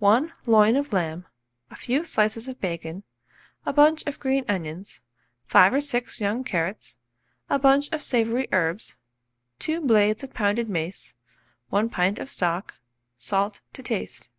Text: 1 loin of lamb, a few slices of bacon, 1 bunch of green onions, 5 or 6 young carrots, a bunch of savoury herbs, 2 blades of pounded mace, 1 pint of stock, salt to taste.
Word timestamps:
1 0.00 0.32
loin 0.46 0.74
of 0.74 0.92
lamb, 0.92 1.24
a 1.70 1.76
few 1.76 2.02
slices 2.02 2.48
of 2.48 2.60
bacon, 2.60 3.04
1 3.62 3.76
bunch 3.76 4.04
of 4.08 4.18
green 4.18 4.44
onions, 4.48 5.04
5 5.44 5.74
or 5.74 5.80
6 5.80 6.20
young 6.20 6.42
carrots, 6.42 6.98
a 7.48 7.60
bunch 7.60 7.88
of 7.92 8.02
savoury 8.02 8.48
herbs, 8.50 8.96
2 9.60 9.80
blades 9.80 10.24
of 10.24 10.34
pounded 10.34 10.68
mace, 10.68 11.14
1 11.68 11.90
pint 11.90 12.18
of 12.18 12.28
stock, 12.28 12.80
salt 13.18 13.60
to 13.72 13.80
taste. 13.80 14.30